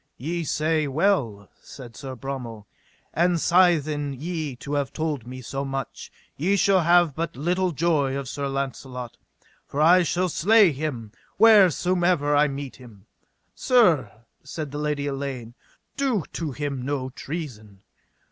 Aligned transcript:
Ye 0.17 0.43
say 0.43 0.87
well, 0.87 1.47
said 1.61 1.95
Sir 1.95 2.15
Bromel, 2.15 2.65
and 3.13 3.35
sithen 3.37 4.19
ye 4.19 4.57
have 4.65 4.91
told 4.93 5.27
me 5.27 5.41
so 5.41 5.63
much, 5.63 6.11
ye 6.35 6.55
shall 6.55 6.79
have 6.81 7.13
but 7.13 7.35
little 7.35 7.71
joy 7.71 8.17
of 8.17 8.27
Sir 8.27 8.47
Launcelot, 8.47 9.15
for 9.67 9.79
I 9.79 10.01
shall 10.01 10.27
slay 10.27 10.71
him 10.71 11.11
wheresomever 11.37 12.35
I 12.35 12.47
meet 12.47 12.77
him. 12.77 13.05
Sir, 13.53 14.11
said 14.43 14.71
the 14.71 14.79
Lady 14.79 15.05
Elaine, 15.05 15.53
do 15.97 16.23
to 16.33 16.51
him 16.51 16.81
no 16.81 17.11
treason. 17.11 17.83